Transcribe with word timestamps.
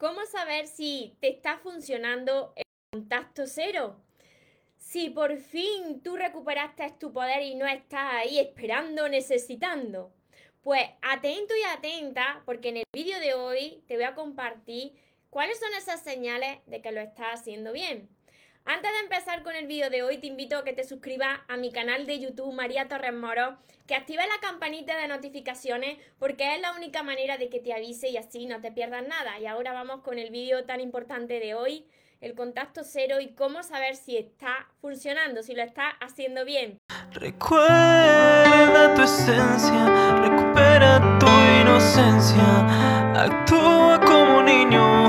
¿Cómo 0.00 0.24
saber 0.24 0.66
si 0.66 1.14
te 1.20 1.28
está 1.28 1.58
funcionando 1.58 2.54
el 2.56 2.64
contacto 2.90 3.46
cero? 3.46 4.00
Si 4.78 5.10
por 5.10 5.36
fin 5.36 6.02
tú 6.02 6.16
recuperaste 6.16 6.94
tu 6.98 7.12
poder 7.12 7.42
y 7.42 7.54
no 7.54 7.66
estás 7.66 8.14
ahí 8.14 8.38
esperando, 8.38 9.10
necesitando. 9.10 10.10
Pues 10.62 10.88
atento 11.02 11.52
y 11.54 11.64
atenta, 11.64 12.42
porque 12.46 12.70
en 12.70 12.78
el 12.78 12.84
vídeo 12.94 13.20
de 13.20 13.34
hoy 13.34 13.84
te 13.88 13.96
voy 13.96 14.04
a 14.04 14.14
compartir 14.14 14.94
cuáles 15.28 15.60
son 15.60 15.74
esas 15.74 16.02
señales 16.02 16.60
de 16.64 16.80
que 16.80 16.92
lo 16.92 17.02
estás 17.02 17.40
haciendo 17.40 17.70
bien. 17.70 18.08
Antes 18.64 18.92
de 18.92 18.98
empezar 19.00 19.42
con 19.42 19.56
el 19.56 19.66
vídeo 19.66 19.90
de 19.90 20.02
hoy, 20.02 20.18
te 20.18 20.26
invito 20.26 20.58
a 20.58 20.64
que 20.64 20.72
te 20.72 20.84
suscribas 20.84 21.40
a 21.48 21.56
mi 21.56 21.72
canal 21.72 22.06
de 22.06 22.20
YouTube 22.20 22.54
María 22.54 22.88
Torres 22.88 23.14
Moro, 23.14 23.56
que 23.86 23.94
actives 23.94 24.26
la 24.28 24.46
campanita 24.46 24.96
de 24.96 25.08
notificaciones 25.08 25.98
porque 26.18 26.54
es 26.54 26.60
la 26.60 26.72
única 26.72 27.02
manera 27.02 27.38
de 27.38 27.48
que 27.48 27.58
te 27.58 27.72
avise 27.72 28.10
y 28.10 28.16
así 28.16 28.46
no 28.46 28.60
te 28.60 28.70
pierdas 28.70 29.06
nada. 29.06 29.38
Y 29.40 29.46
ahora 29.46 29.72
vamos 29.72 30.02
con 30.02 30.18
el 30.18 30.30
vídeo 30.30 30.64
tan 30.64 30.80
importante 30.80 31.40
de 31.40 31.54
hoy, 31.54 31.86
el 32.20 32.34
contacto 32.34 32.82
cero 32.84 33.18
y 33.18 33.34
cómo 33.34 33.62
saber 33.62 33.96
si 33.96 34.18
está 34.18 34.68
funcionando, 34.80 35.42
si 35.42 35.54
lo 35.54 35.62
está 35.62 35.88
haciendo 36.00 36.44
bien. 36.44 36.78
Recuerda 37.12 38.94
tu 38.94 39.02
esencia, 39.02 40.20
recupera 40.20 41.18
tu 41.18 41.26
inocencia, 41.62 43.24
actúa 43.24 44.00
como 44.04 44.42
niño, 44.42 45.06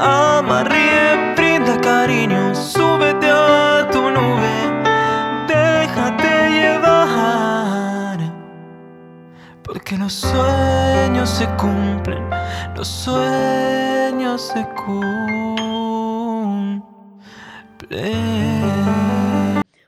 ama, 0.00 0.64
cariño, 2.08 2.54
súbete 2.54 3.26
a 3.28 3.86
tu 3.92 4.00
nube, 4.00 4.54
déjate 5.46 6.48
llevar, 6.48 8.18
porque 9.62 9.98
los 9.98 10.14
sueños 10.14 11.28
se 11.28 11.46
cumplen, 11.56 12.26
los 12.74 12.88
sueños 12.88 14.40
se 14.40 14.66
cumplen. 14.74 15.18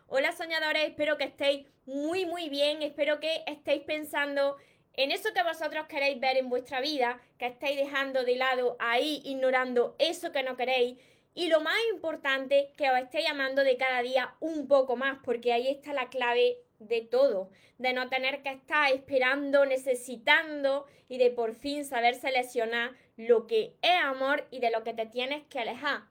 Hola 0.09 0.33
soñadores, 0.33 0.89
espero 0.89 1.17
que 1.17 1.25
estéis 1.25 1.67
muy 1.87 2.27
muy 2.27 2.51
bien, 2.51 2.83
espero 2.83 3.19
que 3.19 3.45
estéis 3.47 3.83
pensando 3.85 4.59
en 4.93 5.11
eso 5.11 5.31
que 5.35 5.43
vosotros 5.43 5.87
queréis 5.87 6.21
ver 6.21 6.37
en 6.37 6.51
vuestra 6.51 6.83
vida, 6.83 7.19
que 7.39 7.47
estáis 7.47 7.79
dejando 7.79 8.25
de 8.25 8.37
lado 8.37 8.77
ahí, 8.79 9.23
ignorando 9.25 9.97
eso 9.99 10.33
que 10.33 10.43
no 10.43 10.59
queréis. 10.59 10.99
Y 11.35 11.49
lo 11.49 11.61
más 11.61 11.77
importante, 11.93 12.73
que 12.77 12.91
os 12.91 12.99
estéis 12.99 13.29
amando 13.29 13.63
de 13.63 13.77
cada 13.77 14.03
día 14.03 14.35
un 14.41 14.67
poco 14.67 14.97
más, 14.97 15.19
porque 15.25 15.53
ahí 15.53 15.69
está 15.69 15.93
la 15.93 16.09
clave 16.09 16.59
de 16.81 17.03
todo, 17.03 17.51
de 17.79 17.93
no 17.93 18.09
tener 18.09 18.43
que 18.43 18.51
estar 18.51 18.91
esperando, 18.93 19.65
necesitando 19.67 20.87
y 21.09 21.19
de 21.19 21.31
por 21.31 21.55
fin 21.55 21.85
saber 21.85 22.15
seleccionar 22.15 22.93
lo 23.17 23.47
que 23.47 23.77
es 23.83 24.03
amor 24.03 24.47
y 24.51 24.61
de 24.61 24.71
lo 24.71 24.83
que 24.83 24.95
te 24.95 25.07
tienes 25.07 25.45
que 25.47 25.61
alejar. 25.61 26.03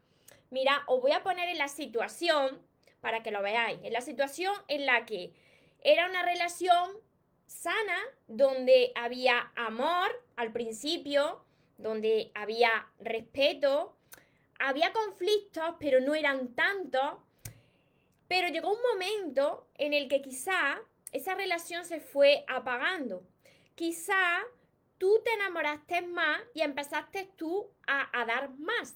Mira, 0.52 0.84
os 0.88 1.02
voy 1.02 1.12
a 1.12 1.24
poner 1.24 1.50
en 1.50 1.58
la 1.58 1.68
situación 1.68 2.62
para 3.02 3.24
que 3.24 3.32
lo 3.32 3.42
veáis, 3.42 3.80
en 3.84 3.94
la 3.94 4.02
situación 4.02 4.54
en 4.68 4.86
la 4.86 5.06
que 5.06 5.34
era 5.82 6.08
una 6.08 6.24
relación 6.24 6.92
sana, 7.46 7.98
donde 8.28 8.92
había 8.96 9.52
amor 9.56 10.10
al 10.36 10.52
principio, 10.52 11.44
donde 11.78 12.32
había 12.36 12.88
respeto, 13.00 13.96
había 14.60 14.94
conflictos, 14.94 15.76
pero 15.80 16.00
no 16.02 16.16
eran 16.16 16.54
tantos. 16.56 17.18
Pero 18.28 18.50
llegó 18.50 18.72
un 18.72 18.82
momento 18.94 19.68
en 19.76 19.94
el 19.94 20.08
que 20.08 20.22
quizá 20.22 20.80
esa 21.12 21.34
relación 21.36 21.86
se 21.86 22.00
fue 22.00 22.46
apagando. 22.48 23.24
Quizá 23.76 24.44
tú 24.98 25.22
te 25.24 25.34
enamoraste 25.34 26.02
más 26.02 26.42
y 26.54 26.62
empezaste 26.62 27.32
tú 27.36 27.72
a, 27.88 28.26
dar 28.26 28.52
más. 28.58 28.96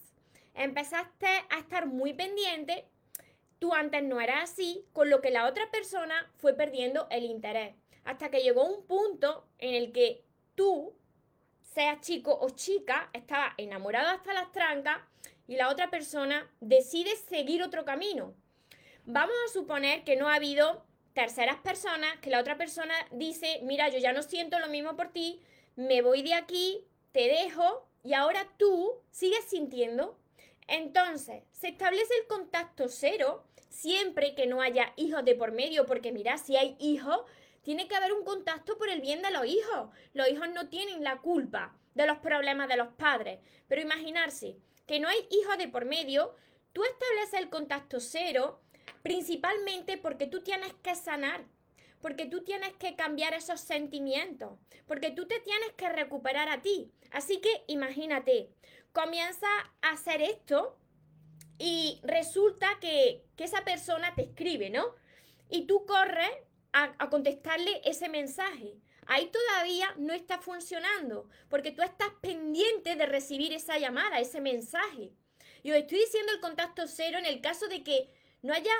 Empezaste 0.53 1.27
a 1.49 1.57
estar 1.57 1.87
muy 1.87 2.13
pendiente. 2.13 2.87
Tú 3.57 3.73
antes 3.73 4.03
no 4.03 4.21
eras 4.21 4.51
así, 4.51 4.85
con 4.93 5.09
lo 5.09 5.21
que 5.21 5.31
la 5.31 5.47
otra 5.47 5.71
persona 5.71 6.31
fue 6.37 6.53
perdiendo 6.53 7.07
el 7.09 7.23
interés 7.23 7.75
hasta 8.05 8.29
que 8.29 8.41
llegó 8.41 8.65
un 8.65 8.85
punto 8.85 9.47
en 9.57 9.75
el 9.75 9.91
que 9.91 10.23
tú, 10.55 10.93
seas 11.61 12.01
chico 12.01 12.37
o 12.39 12.49
chica, 12.51 13.09
estaba 13.13 13.53
enamorado 13.57 14.09
hasta 14.09 14.33
las 14.33 14.51
trancas 14.51 14.99
y 15.47 15.55
la 15.55 15.69
otra 15.69 15.89
persona 15.89 16.49
decide 16.61 17.15
seguir 17.15 17.63
otro 17.63 17.85
camino. 17.85 18.33
Vamos 19.05 19.35
a 19.47 19.53
suponer 19.53 20.03
que 20.03 20.15
no 20.15 20.29
ha 20.29 20.35
habido 20.35 20.85
terceras 21.13 21.57
personas, 21.57 22.17
que 22.21 22.29
la 22.29 22.39
otra 22.39 22.57
persona 22.57 22.93
dice, 23.11 23.59
mira, 23.63 23.89
yo 23.89 23.99
ya 23.99 24.13
no 24.13 24.23
siento 24.23 24.59
lo 24.59 24.69
mismo 24.69 24.95
por 24.95 25.11
ti, 25.11 25.41
me 25.75 26.01
voy 26.01 26.21
de 26.21 26.33
aquí, 26.33 26.85
te 27.11 27.27
dejo 27.27 27.87
y 28.03 28.13
ahora 28.13 28.47
tú 28.57 29.01
sigues 29.11 29.45
sintiendo. 29.45 30.17
Entonces, 30.67 31.43
se 31.51 31.67
establece 31.67 32.13
el 32.21 32.27
contacto 32.27 32.87
cero 32.87 33.43
siempre 33.69 34.35
que 34.35 34.47
no 34.47 34.61
haya 34.61 34.93
hijos 34.95 35.25
de 35.25 35.35
por 35.35 35.51
medio, 35.51 35.85
porque 35.85 36.11
mira, 36.11 36.37
si 36.37 36.55
hay 36.55 36.75
hijos, 36.79 37.21
tiene 37.63 37.87
que 37.87 37.95
haber 37.95 38.13
un 38.13 38.23
contacto 38.23 38.77
por 38.77 38.89
el 38.89 39.01
bien 39.01 39.21
de 39.21 39.31
los 39.31 39.45
hijos. 39.45 39.89
Los 40.13 40.29
hijos 40.29 40.49
no 40.49 40.69
tienen 40.69 41.03
la 41.03 41.17
culpa 41.17 41.75
de 41.95 42.05
los 42.05 42.19
problemas 42.19 42.67
de 42.67 42.77
los 42.77 42.89
padres. 42.89 43.39
Pero 43.67 43.81
imaginarse 43.81 44.57
que 44.85 44.99
no 44.99 45.07
hay 45.07 45.27
hijos 45.31 45.57
de 45.57 45.67
por 45.67 45.85
medio, 45.85 46.35
tú 46.71 46.83
estableces 46.83 47.39
el 47.39 47.49
contacto 47.49 47.99
cero 47.99 48.61
principalmente 49.01 49.97
porque 49.97 50.27
tú 50.27 50.41
tienes 50.41 50.73
que 50.81 50.95
sanar, 50.95 51.45
porque 52.01 52.25
tú 52.25 52.43
tienes 52.43 52.73
que 52.73 52.95
cambiar 52.95 53.33
esos 53.33 53.61
sentimientos, 53.61 54.59
porque 54.87 55.11
tú 55.11 55.27
te 55.27 55.39
tienes 55.39 55.71
que 55.73 55.89
recuperar 55.89 56.49
a 56.49 56.61
ti. 56.61 56.91
Así 57.11 57.39
que 57.39 57.63
imagínate, 57.67 58.49
comienza 58.91 59.47
a 59.81 59.91
hacer 59.91 60.21
esto 60.21 60.77
y 61.57 61.99
resulta 62.03 62.67
que, 62.81 63.25
que 63.35 63.45
esa 63.45 63.63
persona 63.63 64.15
te 64.15 64.23
escribe, 64.23 64.69
¿no? 64.69 64.95
Y 65.49 65.65
tú 65.65 65.85
corres 65.85 66.31
a, 66.73 67.09
contestarle 67.09 67.81
ese 67.85 68.09
mensaje. 68.09 68.75
Ahí 69.07 69.31
todavía 69.31 69.93
no 69.97 70.13
está 70.13 70.39
funcionando, 70.39 71.29
porque 71.49 71.71
tú 71.71 71.81
estás 71.81 72.09
pendiente 72.21 72.95
de 72.95 73.05
recibir 73.05 73.53
esa 73.53 73.77
llamada, 73.77 74.19
ese 74.19 74.41
mensaje. 74.41 75.11
Yo 75.63 75.75
estoy 75.75 75.99
diciendo 75.99 76.31
el 76.33 76.41
contacto 76.41 76.87
cero 76.87 77.17
en 77.17 77.25
el 77.25 77.41
caso 77.41 77.67
de 77.67 77.83
que 77.83 78.09
no 78.41 78.53
haya 78.53 78.73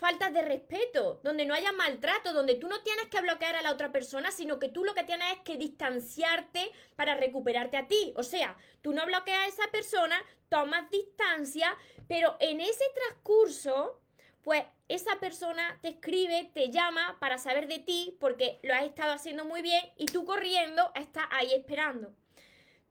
faltas 0.00 0.32
de 0.32 0.40
respeto, 0.40 1.20
donde 1.22 1.44
no 1.44 1.52
haya 1.52 1.72
maltrato, 1.72 2.32
donde 2.32 2.54
tú 2.54 2.68
no 2.68 2.80
tienes 2.80 3.08
que 3.08 3.20
bloquear 3.20 3.56
a 3.56 3.62
la 3.62 3.72
otra 3.72 3.92
persona, 3.92 4.30
sino 4.30 4.58
que 4.58 4.70
tú 4.70 4.82
lo 4.82 4.94
que 4.94 5.04
tienes 5.04 5.30
es 5.34 5.40
que 5.40 5.58
distanciarte 5.58 6.72
para 6.96 7.14
recuperarte 7.14 7.76
a 7.76 7.86
ti. 7.86 8.14
O 8.16 8.22
sea, 8.22 8.56
tú 8.80 8.94
no 8.94 9.04
bloqueas 9.04 9.40
a 9.40 9.48
esa 9.48 9.70
persona, 9.70 10.18
tomas 10.48 10.90
distancia, 10.90 11.76
pero 12.08 12.38
en 12.40 12.62
ese 12.62 12.84
transcurso 12.94 14.00
pues 14.42 14.64
esa 14.88 15.20
persona 15.20 15.78
te 15.82 15.88
escribe, 15.88 16.50
te 16.54 16.70
llama 16.70 17.16
para 17.20 17.38
saber 17.38 17.68
de 17.68 17.78
ti 17.78 18.16
porque 18.20 18.58
lo 18.62 18.74
has 18.74 18.84
estado 18.84 19.12
haciendo 19.12 19.44
muy 19.44 19.62
bien 19.62 19.82
y 19.96 20.06
tú 20.06 20.24
corriendo 20.24 20.90
estás 20.94 21.26
ahí 21.30 21.52
esperando. 21.52 22.14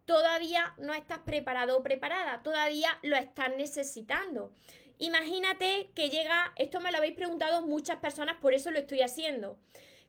Todavía 0.05 0.73
no 0.77 0.93
estás 0.93 1.19
preparado 1.19 1.77
o 1.77 1.83
preparada, 1.83 2.41
todavía 2.41 2.97
lo 3.03 3.15
estás 3.15 3.49
necesitando. 3.55 4.51
Imagínate 4.97 5.91
que 5.95 6.09
llega, 6.09 6.51
esto 6.55 6.79
me 6.81 6.91
lo 6.91 6.97
habéis 6.97 7.15
preguntado 7.15 7.61
muchas 7.61 7.97
personas, 7.97 8.37
por 8.37 8.53
eso 8.53 8.71
lo 8.71 8.79
estoy 8.79 9.01
haciendo, 9.01 9.57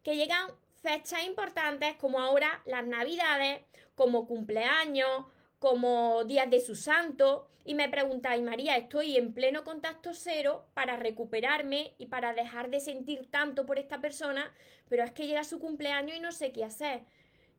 que 0.03 0.17
llegan 0.17 0.51
fechas 0.83 1.25
importantes 1.25 1.97
como 1.97 2.21
ahora 2.21 2.63
las 2.65 2.85
navidades, 2.87 3.63
como 3.95 4.27
cumpleaños, 4.27 5.27
como 5.59 6.25
días 6.25 6.49
de 6.51 6.61
su 6.61 6.75
santo, 6.75 7.50
y 7.65 7.75
me 7.75 7.89
preguntáis, 7.89 8.43
María, 8.43 8.77
estoy 8.77 9.17
en 9.17 9.35
pleno 9.35 9.65
contacto 9.65 10.15
cero 10.15 10.67
para 10.75 10.97
recuperarme 10.97 11.95
y 11.99 12.07
para 12.07 12.33
dejar 12.33 12.71
de 12.71 12.81
sentir 12.81 13.31
tanto 13.31 13.67
por 13.67 13.79
esta 13.79 14.01
persona, 14.01 14.53
pero 14.89 15.05
es 15.05 15.11
que 15.13 15.27
llega 15.27 15.45
su 15.45 15.59
cumpleaños 15.59 16.17
y 16.17 16.21
no 16.21 16.33
sé 16.33 16.53
qué 16.53 16.65
hacer. 16.65 17.03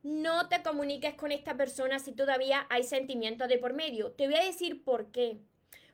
No 0.04 0.50
te 0.50 0.64
comuniques 0.64 1.14
con 1.14 1.32
esta 1.32 1.56
persona 1.56 2.00
si 2.00 2.14
todavía 2.14 2.66
hay 2.70 2.84
sentimientos 2.84 3.48
de 3.48 3.60
por 3.60 3.74
medio. 3.74 4.12
Te 4.14 4.26
voy 4.26 4.36
a 4.36 4.44
decir 4.44 4.84
por 4.84 5.12
qué. 5.12 5.38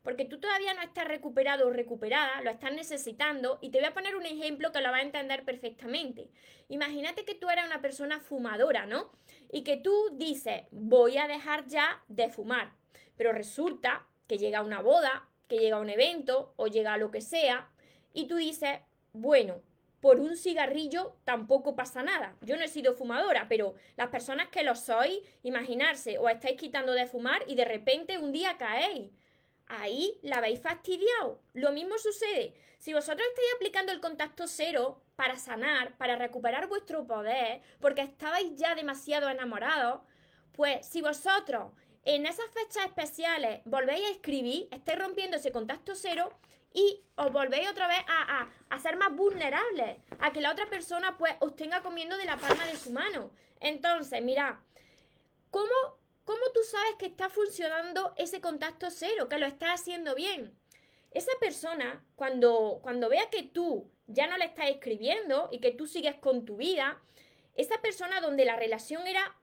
Porque 0.01 0.23
tú 0.23 0.39
todavía 0.39 0.73
no 0.73 0.81
estás 0.81 1.05
recuperado 1.05 1.67
o 1.67 1.71
recuperada, 1.71 2.41
lo 2.41 2.49
estás 2.49 2.71
necesitando 2.71 3.59
y 3.61 3.71
te 3.71 3.79
voy 3.79 3.87
a 3.87 3.93
poner 3.93 4.15
un 4.15 4.25
ejemplo 4.25 4.71
que 4.71 4.79
lo 4.79 4.89
va 4.89 4.97
a 4.97 5.01
entender 5.01 5.43
perfectamente. 5.43 6.29
Imagínate 6.69 7.25
que 7.25 7.35
tú 7.35 7.49
eres 7.49 7.65
una 7.65 7.81
persona 7.81 8.21
fumadora, 8.21 8.85
¿no? 8.85 9.11
Y 9.51 9.63
que 9.63 9.75
tú 9.75 9.93
dices, 10.13 10.61
voy 10.71 11.17
a 11.17 11.27
dejar 11.27 11.67
ya 11.67 12.01
de 12.07 12.29
fumar 12.29 12.71
pero 13.17 13.33
resulta 13.33 14.07
que 14.27 14.37
llega 14.37 14.61
una 14.61 14.81
boda, 14.81 15.27
que 15.47 15.57
llega 15.57 15.79
un 15.79 15.89
evento 15.89 16.53
o 16.55 16.67
llega 16.67 16.97
lo 16.97 17.11
que 17.11 17.21
sea, 17.21 17.69
y 18.13 18.27
tú 18.27 18.37
dices, 18.37 18.79
bueno, 19.13 19.61
por 19.99 20.19
un 20.19 20.37
cigarrillo 20.37 21.15
tampoco 21.23 21.75
pasa 21.75 22.03
nada. 22.03 22.35
Yo 22.41 22.55
no 22.55 22.63
he 22.63 22.67
sido 22.67 22.93
fumadora, 22.93 23.47
pero 23.49 23.75
las 23.95 24.09
personas 24.09 24.49
que 24.49 24.63
lo 24.63 24.75
sois, 24.75 25.19
imaginarse, 25.43 26.17
os 26.17 26.31
estáis 26.31 26.57
quitando 26.57 26.93
de 26.93 27.07
fumar 27.07 27.43
y 27.47 27.55
de 27.55 27.65
repente 27.65 28.17
un 28.17 28.31
día 28.31 28.57
caéis. 28.57 29.11
Ahí 29.67 30.17
la 30.21 30.37
habéis 30.37 30.61
fastidiado. 30.61 31.41
Lo 31.53 31.71
mismo 31.71 31.97
sucede. 31.97 32.53
Si 32.77 32.93
vosotros 32.93 33.27
estáis 33.27 33.47
aplicando 33.55 33.91
el 33.91 33.99
contacto 33.99 34.47
cero 34.47 35.01
para 35.15 35.35
sanar, 35.35 35.97
para 35.97 36.15
recuperar 36.15 36.67
vuestro 36.67 37.05
poder, 37.05 37.61
porque 37.81 38.01
estabais 38.01 38.55
ya 38.55 38.75
demasiado 38.75 39.29
enamorados, 39.29 40.01
pues 40.53 40.85
si 40.87 41.01
vosotros 41.01 41.71
en 42.07 42.25
esas 42.25 42.49
fechas 42.51 42.85
especiales 42.85 43.59
volvéis 43.65 44.05
a 44.05 44.11
escribir, 44.11 44.69
estáis 44.71 44.97
rompiendo 44.97 45.35
ese 45.35 45.51
contacto 45.51 45.93
cero 45.93 46.31
y 46.73 47.03
os 47.15 47.33
volvéis 47.33 47.69
otra 47.69 47.89
vez 47.89 47.99
a, 48.07 48.47
a, 48.69 48.79
ser 48.79 48.95
más 48.95 49.13
vulnerables, 49.13 49.97
a 50.19 50.31
que 50.31 50.39
la 50.39 50.53
otra 50.53 50.69
persona 50.69 51.17
pues 51.17 51.33
os 51.41 51.57
tenga 51.57 51.81
comiendo 51.81 52.15
de 52.15 52.23
la 52.23 52.37
palma 52.37 52.65
de 52.65 52.77
su 52.77 52.91
mano. 52.91 53.31
Entonces, 53.59 54.21
mira, 54.21 54.63
¿cómo, 55.51 55.73
¿cómo 56.23 56.39
tú 56.53 56.61
sabes 56.63 56.95
que 56.97 57.07
está 57.07 57.27
funcionando 57.27 58.13
ese 58.15 58.39
contacto 58.39 58.89
cero, 58.89 59.27
que 59.27 59.37
lo 59.37 59.45
estás 59.45 59.81
haciendo 59.81 60.15
bien? 60.15 60.57
Esa 61.11 61.31
persona, 61.41 62.05
cuando, 62.15 62.79
cuando 62.83 63.09
vea 63.09 63.29
que 63.29 63.43
tú 63.43 63.91
ya 64.05 64.27
no 64.27 64.37
le 64.37 64.45
estás 64.45 64.69
escribiendo 64.69 65.49
y 65.51 65.59
que 65.59 65.71
tú 65.71 65.87
sigues 65.87 66.15
con 66.15 66.45
tu 66.45 66.55
vida, 66.55 67.01
esa 67.55 67.81
persona 67.81 68.21
donde 68.21 68.45
la 68.45 68.55
relación 68.55 69.07
era 69.07 69.35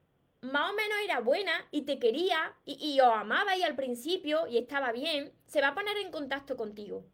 más 0.44 0.70
o 0.70 0.74
menos 0.74 0.98
era 1.02 1.20
buena 1.20 1.52
y 1.70 1.82
te 1.82 1.98
quería 1.98 2.54
y, 2.64 2.74
y 2.74 3.00
os 3.00 3.12
amaba 3.12 3.52
ahí 3.52 3.62
al 3.62 3.74
principio 3.74 4.46
y 4.46 4.58
estaba 4.58 4.92
bien, 4.92 5.32
se 5.46 5.60
va 5.60 5.68
a 5.68 5.74
poner 5.74 5.96
en 5.96 6.10
contacto 6.10 6.56
contigo. 6.56 7.04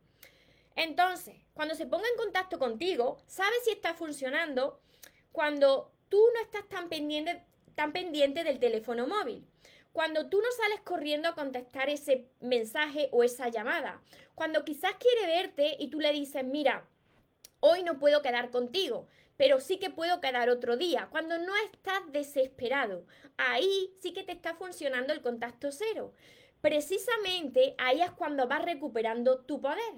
Entonces, 0.74 1.36
cuando 1.54 1.74
se 1.74 1.86
ponga 1.86 2.08
en 2.08 2.16
contacto 2.16 2.58
contigo, 2.58 3.18
sabes 3.26 3.64
si 3.64 3.70
está 3.70 3.94
funcionando 3.94 4.80
cuando 5.30 5.92
tú 6.08 6.20
no 6.34 6.40
estás 6.40 6.68
tan 6.68 6.88
pendiente, 6.88 7.44
tan 7.74 7.92
pendiente 7.92 8.44
del 8.44 8.58
teléfono 8.58 9.06
móvil. 9.06 9.46
Cuando 9.92 10.28
tú 10.28 10.40
no 10.40 10.50
sales 10.52 10.80
corriendo 10.80 11.28
a 11.28 11.34
contestar 11.34 11.88
ese 11.88 12.28
mensaje 12.40 13.08
o 13.12 13.24
esa 13.24 13.48
llamada. 13.48 14.00
Cuando 14.34 14.64
quizás 14.64 14.94
quiere 14.98 15.26
verte 15.26 15.76
y 15.78 15.88
tú 15.88 16.00
le 16.00 16.12
dices, 16.12 16.44
mira, 16.44 16.88
hoy 17.60 17.82
no 17.82 17.98
puedo 17.98 18.22
quedar 18.22 18.50
contigo, 18.50 19.06
pero 19.40 19.58
sí 19.58 19.78
que 19.78 19.88
puedo 19.88 20.20
quedar 20.20 20.50
otro 20.50 20.76
día, 20.76 21.08
cuando 21.10 21.38
no 21.38 21.56
estás 21.64 22.02
desesperado. 22.12 23.06
Ahí 23.38 23.90
sí 24.02 24.12
que 24.12 24.22
te 24.22 24.32
está 24.32 24.54
funcionando 24.54 25.14
el 25.14 25.22
contacto 25.22 25.72
cero. 25.72 26.12
Precisamente 26.60 27.74
ahí 27.78 28.02
es 28.02 28.10
cuando 28.10 28.46
vas 28.48 28.62
recuperando 28.62 29.38
tu 29.46 29.62
poder. 29.62 29.94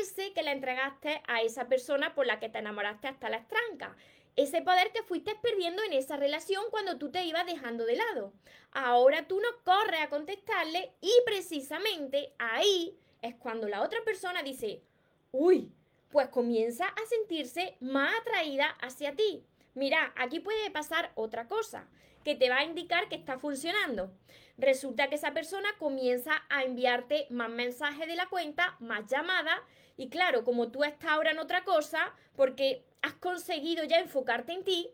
Ese 0.00 0.32
que 0.32 0.42
le 0.42 0.50
entregaste 0.50 1.22
a 1.28 1.42
esa 1.42 1.68
persona 1.68 2.12
por 2.16 2.26
la 2.26 2.40
que 2.40 2.48
te 2.48 2.58
enamoraste 2.58 3.06
hasta 3.06 3.30
la 3.30 3.36
estranca. 3.36 3.96
Ese 4.34 4.62
poder 4.62 4.90
que 4.90 5.04
fuiste 5.04 5.36
perdiendo 5.36 5.84
en 5.84 5.92
esa 5.92 6.16
relación 6.16 6.64
cuando 6.72 6.98
tú 6.98 7.12
te 7.12 7.24
ibas 7.24 7.46
dejando 7.46 7.86
de 7.86 7.94
lado. 7.94 8.32
Ahora 8.72 9.28
tú 9.28 9.38
no 9.38 9.62
corres 9.62 10.00
a 10.00 10.08
contestarle 10.08 10.92
y 11.00 11.12
precisamente 11.24 12.34
ahí 12.40 12.98
es 13.22 13.36
cuando 13.36 13.68
la 13.68 13.80
otra 13.80 14.00
persona 14.04 14.42
dice, 14.42 14.82
uy, 15.30 15.72
pues 16.10 16.28
comienza 16.28 16.86
a 16.86 17.06
sentirse 17.06 17.76
más 17.80 18.12
atraída 18.20 18.76
hacia 18.80 19.14
ti. 19.14 19.44
Mira, 19.74 20.12
aquí 20.16 20.40
puede 20.40 20.70
pasar 20.70 21.12
otra 21.14 21.46
cosa 21.46 21.88
que 22.24 22.34
te 22.34 22.50
va 22.50 22.58
a 22.58 22.64
indicar 22.64 23.08
que 23.08 23.16
está 23.16 23.38
funcionando. 23.38 24.12
Resulta 24.58 25.08
que 25.08 25.14
esa 25.14 25.32
persona 25.32 25.68
comienza 25.78 26.42
a 26.50 26.64
enviarte 26.64 27.26
más 27.30 27.48
mensajes 27.48 28.06
de 28.06 28.16
la 28.16 28.28
cuenta, 28.28 28.76
más 28.80 29.06
llamadas, 29.10 29.58
y 29.96 30.10
claro, 30.10 30.44
como 30.44 30.70
tú 30.70 30.84
estás 30.84 31.10
ahora 31.10 31.30
en 31.30 31.38
otra 31.38 31.64
cosa, 31.64 32.14
porque 32.36 32.84
has 33.02 33.14
conseguido 33.14 33.84
ya 33.84 33.98
enfocarte 33.98 34.52
en 34.52 34.64
ti, 34.64 34.90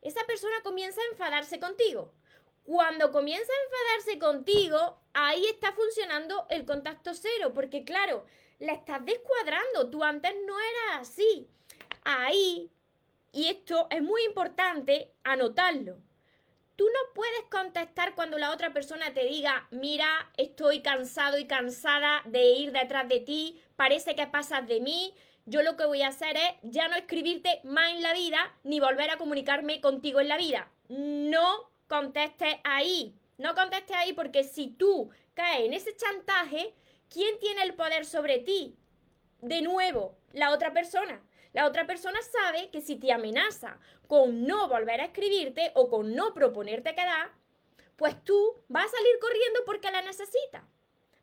esa 0.00 0.24
persona 0.24 0.56
comienza 0.62 1.00
a 1.00 1.12
enfadarse 1.12 1.60
contigo. 1.60 2.14
Cuando 2.64 3.10
comienza 3.10 3.50
a 3.52 3.64
enfadarse 3.64 4.18
contigo, 4.18 5.00
ahí 5.12 5.44
está 5.46 5.72
funcionando 5.72 6.46
el 6.50 6.64
contacto 6.64 7.12
cero, 7.14 7.52
porque 7.54 7.84
claro, 7.84 8.24
la 8.60 8.74
estás 8.74 9.04
descuadrando. 9.04 9.90
Tú 9.90 10.04
antes 10.04 10.32
no 10.46 10.54
eras 10.58 11.00
así. 11.08 11.48
Ahí, 12.04 12.70
y 13.32 13.48
esto 13.48 13.88
es 13.90 14.02
muy 14.02 14.22
importante 14.24 15.10
anotarlo. 15.24 15.98
Tú 16.76 16.86
no 16.86 17.14
puedes 17.14 17.44
contestar 17.50 18.14
cuando 18.14 18.38
la 18.38 18.52
otra 18.52 18.72
persona 18.72 19.12
te 19.12 19.24
diga, 19.24 19.66
mira, 19.70 20.30
estoy 20.38 20.80
cansado 20.80 21.36
y 21.38 21.46
cansada 21.46 22.22
de 22.24 22.44
ir 22.52 22.72
detrás 22.72 23.06
de 23.06 23.20
ti, 23.20 23.60
parece 23.76 24.14
que 24.14 24.26
pasas 24.26 24.66
de 24.66 24.80
mí, 24.80 25.14
yo 25.44 25.62
lo 25.62 25.76
que 25.76 25.84
voy 25.84 26.00
a 26.00 26.08
hacer 26.08 26.36
es 26.38 26.54
ya 26.62 26.88
no 26.88 26.96
escribirte 26.96 27.60
más 27.64 27.90
en 27.90 28.02
la 28.02 28.14
vida 28.14 28.54
ni 28.62 28.80
volver 28.80 29.10
a 29.10 29.18
comunicarme 29.18 29.82
contigo 29.82 30.20
en 30.20 30.28
la 30.28 30.38
vida. 30.38 30.70
No 30.88 31.70
contestes 31.86 32.56
ahí, 32.64 33.14
no 33.36 33.54
contestes 33.54 33.96
ahí 33.96 34.14
porque 34.14 34.44
si 34.44 34.68
tú 34.68 35.10
caes 35.34 35.66
en 35.66 35.74
ese 35.74 35.94
chantaje, 35.96 36.74
¿Quién 37.10 37.40
tiene 37.40 37.64
el 37.64 37.74
poder 37.74 38.06
sobre 38.06 38.38
ti? 38.38 38.76
De 39.40 39.62
nuevo, 39.62 40.16
la 40.32 40.52
otra 40.52 40.72
persona. 40.72 41.20
La 41.52 41.66
otra 41.66 41.84
persona 41.84 42.20
sabe 42.22 42.70
que 42.70 42.80
si 42.80 42.94
te 42.94 43.10
amenaza 43.10 43.80
con 44.06 44.46
no 44.46 44.68
volver 44.68 45.00
a 45.00 45.06
escribirte 45.06 45.72
o 45.74 45.88
con 45.88 46.14
no 46.14 46.32
proponerte 46.34 46.94
quedar, 46.94 47.32
pues 47.96 48.22
tú 48.22 48.54
vas 48.68 48.84
a 48.84 48.96
salir 48.96 49.18
corriendo 49.20 49.60
porque 49.66 49.90
la 49.90 50.02
necesitas. 50.02 50.62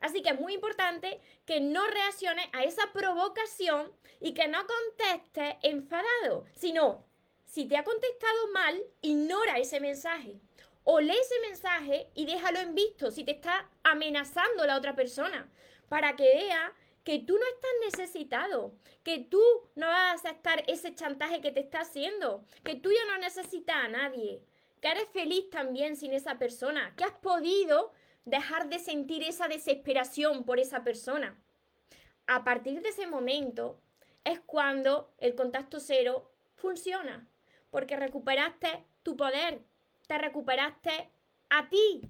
Así 0.01 0.21
que 0.21 0.31
es 0.31 0.39
muy 0.39 0.53
importante 0.53 1.21
que 1.45 1.61
no 1.61 1.87
reacciones 1.87 2.45
a 2.51 2.65
esa 2.65 2.91
provocación 2.91 3.93
y 4.19 4.33
que 4.33 4.49
no 4.49 4.59
contestes 4.67 5.55
enfadado, 5.63 6.43
sino 6.53 7.05
si 7.45 7.65
te 7.65 7.77
ha 7.77 7.85
contestado 7.85 8.47
mal, 8.53 8.77
ignora 9.01 9.57
ese 9.57 9.79
mensaje. 9.79 10.41
O 10.83 10.99
lee 10.99 11.17
ese 11.17 11.39
mensaje 11.47 12.09
y 12.13 12.25
déjalo 12.25 12.59
en 12.59 12.75
visto 12.75 13.09
si 13.09 13.23
te 13.23 13.31
está 13.31 13.69
amenazando 13.83 14.65
la 14.65 14.77
otra 14.77 14.93
persona 14.93 15.49
para 15.89 16.15
que 16.15 16.23
vea 16.23 16.73
que 17.03 17.19
tú 17.19 17.37
no 17.37 17.45
estás 17.45 17.99
necesitado, 17.99 18.73
que 19.03 19.19
tú 19.19 19.41
no 19.75 19.87
vas 19.87 20.09
a 20.09 20.11
aceptar 20.11 20.63
ese 20.67 20.93
chantaje 20.93 21.39
que 21.39 21.51
te 21.51 21.61
está 21.61 21.79
haciendo, 21.79 22.43
que 22.65 22.75
tú 22.75 22.89
ya 22.91 23.05
no 23.13 23.17
necesitas 23.19 23.77
a 23.77 23.87
nadie, 23.87 24.41
que 24.81 24.89
eres 24.89 25.07
feliz 25.13 25.49
también 25.49 25.95
sin 25.95 26.13
esa 26.13 26.37
persona, 26.37 26.93
que 26.97 27.05
has 27.05 27.13
podido 27.13 27.93
dejar 28.25 28.67
de 28.67 28.79
sentir 28.79 29.23
esa 29.23 29.47
desesperación 29.47 30.43
por 30.43 30.59
esa 30.59 30.83
persona. 30.83 31.39
A 32.25 32.43
partir 32.43 32.81
de 32.81 32.89
ese 32.89 33.07
momento 33.07 33.79
es 34.25 34.41
cuando 34.41 35.13
el 35.17 35.33
contacto 35.33 35.79
cero 35.79 36.29
funciona, 36.55 37.25
porque 37.71 37.95
recuperaste 37.95 38.83
tu 39.03 39.15
poder, 39.15 39.61
te 40.07 40.17
recuperaste 40.17 41.09
a 41.49 41.69
ti. 41.69 42.01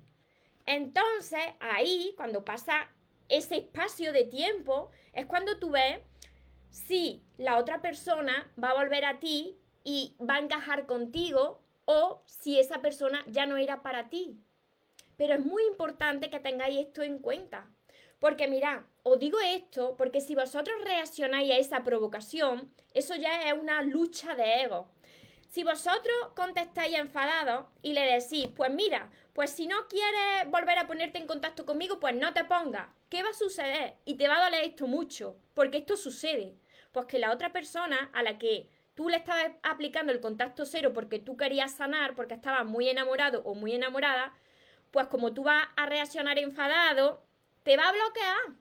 Entonces, 0.66 1.40
ahí, 1.60 2.16
cuando 2.18 2.44
pasa 2.44 2.90
ese 3.30 3.58
espacio 3.58 4.14
de 4.14 4.26
tiempo 4.26 4.92
es 5.14 5.26
cuando 5.26 5.58
tú 5.60 5.72
ves 5.72 6.00
si 6.70 7.24
la 7.38 7.58
otra 7.58 7.82
persona 7.82 8.52
va 8.62 8.70
a 8.70 8.84
volver 8.84 9.06
a 9.06 9.20
ti 9.20 9.58
y 9.84 10.16
va 10.20 10.36
a 10.36 10.40
encajar 10.40 10.86
contigo 10.86 11.62
o 11.86 12.22
si 12.26 12.60
esa 12.60 12.82
persona 12.82 13.24
ya 13.28 13.46
no 13.46 13.58
era 13.58 13.82
para 13.82 14.10
ti. 14.10 14.38
Pero 15.16 15.34
es 15.36 15.46
muy 15.46 15.64
importante 15.66 16.30
que 16.30 16.40
tengáis 16.40 16.88
esto 16.88 17.02
en 17.02 17.20
cuenta. 17.20 17.70
Porque 18.20 18.48
mirad, 18.48 18.82
os 19.04 19.20
digo 19.20 19.40
esto 19.40 19.96
porque 19.96 20.22
si 20.22 20.36
vosotros 20.36 20.76
reaccionáis 20.84 21.52
a 21.52 21.58
esa 21.58 21.84
provocación, 21.84 22.74
eso 22.94 23.16
ya 23.16 23.50
es 23.50 23.54
una 23.54 23.82
lucha 23.82 24.36
de 24.36 24.64
ego. 24.64 24.90
Si 25.50 25.64
vosotros 25.64 26.16
contestáis 26.36 26.98
enfadados 26.98 27.66
y 27.82 27.94
le 27.94 28.02
decís, 28.02 28.50
pues 28.56 28.72
mira, 28.72 29.10
pues 29.38 29.52
si 29.52 29.68
no 29.68 29.88
quieres 29.88 30.50
volver 30.50 30.80
a 30.80 30.88
ponerte 30.88 31.20
en 31.20 31.28
contacto 31.28 31.64
conmigo, 31.64 32.00
pues 32.00 32.16
no 32.16 32.34
te 32.34 32.44
pongas. 32.44 32.88
¿Qué 33.08 33.22
va 33.22 33.30
a 33.30 33.34
suceder? 33.34 33.94
Y 34.04 34.16
te 34.16 34.28
va 34.28 34.38
a 34.38 34.46
doler 34.46 34.64
esto 34.64 34.88
mucho, 34.88 35.38
porque 35.54 35.78
esto 35.78 35.96
sucede. 35.96 36.56
Pues 36.92 37.06
que 37.06 37.20
la 37.20 37.32
otra 37.32 37.54
persona 37.54 38.10
a 38.16 38.24
la 38.24 38.40
que 38.40 38.68
tú 38.96 39.10
le 39.10 39.18
estabas 39.18 39.52
aplicando 39.62 40.12
el 40.12 40.22
contacto 40.22 40.66
cero 40.66 40.92
porque 40.92 41.20
tú 41.20 41.38
querías 41.38 41.76
sanar, 41.76 42.16
porque 42.16 42.34
estabas 42.34 42.66
muy 42.66 42.90
enamorado 42.90 43.44
o 43.44 43.54
muy 43.54 43.76
enamorada, 43.76 44.34
pues 44.90 45.06
como 45.06 45.32
tú 45.36 45.44
vas 45.44 45.68
a 45.76 45.86
reaccionar 45.86 46.40
enfadado, 46.40 47.24
te 47.62 47.78
va 47.78 47.90
a 47.90 47.92
bloquear. 47.92 48.56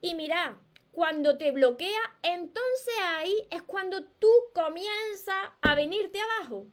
Y 0.00 0.16
mira, 0.16 0.58
cuando 0.90 1.38
te 1.38 1.52
bloquea, 1.52 2.18
entonces 2.22 2.94
ahí 3.00 3.46
es 3.48 3.62
cuando 3.62 4.02
tú 4.02 4.32
comienzas 4.54 5.52
a 5.62 5.76
venirte 5.76 6.18
abajo 6.20 6.66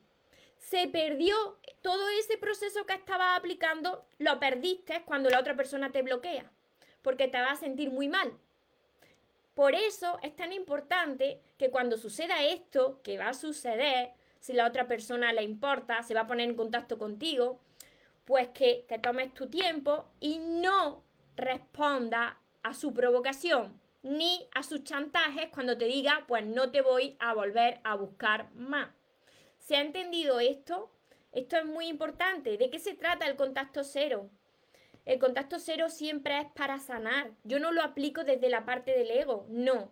se 0.62 0.88
perdió 0.88 1.36
todo 1.82 2.08
ese 2.20 2.38
proceso 2.38 2.86
que 2.86 2.94
estabas 2.94 3.38
aplicando, 3.38 4.06
lo 4.20 4.40
perdiste 4.40 5.04
cuando 5.04 5.30
la 5.30 5.40
otra 5.40 5.56
persona 5.56 5.92
te 5.92 6.04
bloquea, 6.04 6.50
porque 7.02 7.28
te 7.28 7.42
vas 7.42 7.54
a 7.54 7.62
sentir 7.66 7.92
muy 7.92 8.08
mal. 8.08 8.32
Por 9.56 9.76
eso 9.76 10.18
es 10.22 10.34
tan 10.36 10.54
importante 10.54 11.42
que 11.58 11.72
cuando 11.72 11.98
suceda 11.98 12.44
esto, 12.44 13.02
que 13.04 13.18
va 13.18 13.30
a 13.30 13.34
suceder, 13.34 14.12
si 14.40 14.54
la 14.54 14.66
otra 14.66 14.88
persona 14.88 15.34
le 15.34 15.44
importa, 15.44 16.02
se 16.04 16.14
va 16.14 16.22
a 16.22 16.28
poner 16.28 16.50
en 16.50 16.56
contacto 16.56 16.98
contigo, 16.98 17.60
pues 18.26 18.48
que 18.50 18.86
te 18.88 19.00
tomes 19.00 19.34
tu 19.34 19.50
tiempo 19.50 20.06
y 20.20 20.40
no 20.40 21.04
responda 21.36 22.40
a 22.64 22.74
su 22.74 22.94
provocación 22.94 23.80
ni 24.04 24.48
a 24.54 24.64
sus 24.64 24.84
chantajes 24.84 25.50
cuando 25.50 25.78
te 25.78 25.86
diga, 25.86 26.24
pues 26.28 26.46
no 26.46 26.72
te 26.72 26.82
voy 26.82 27.18
a 27.20 27.34
volver 27.34 27.82
a 27.84 27.96
buscar 27.96 28.52
más. 28.54 28.90
¿Se 29.72 29.78
ha 29.78 29.82
entendido 29.84 30.42
esto? 30.42 30.92
Esto 31.32 31.56
es 31.56 31.64
muy 31.64 31.88
importante. 31.88 32.58
¿De 32.58 32.70
qué 32.70 32.78
se 32.78 32.94
trata 32.94 33.26
el 33.26 33.38
contacto 33.38 33.86
cero? 33.86 34.30
El 35.06 35.18
contacto 35.18 35.60
cero 35.60 35.88
siempre 35.88 36.38
es 36.42 36.48
para 36.54 36.78
sanar. 36.78 37.32
Yo 37.46 37.58
no 37.58 37.72
lo 37.72 37.82
aplico 37.82 38.26
desde 38.26 38.50
la 38.50 38.66
parte 38.66 38.92
del 38.92 39.10
ego, 39.12 39.46
no. 39.48 39.90